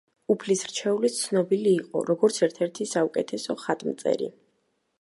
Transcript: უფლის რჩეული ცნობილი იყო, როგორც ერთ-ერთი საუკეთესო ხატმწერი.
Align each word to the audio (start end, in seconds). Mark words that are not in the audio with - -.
უფლის 0.33 0.61
რჩეული 0.69 1.11
ცნობილი 1.17 1.73
იყო, 1.81 2.03
როგორც 2.09 2.39
ერთ-ერთი 2.49 2.87
საუკეთესო 2.95 3.57
ხატმწერი. 3.67 4.31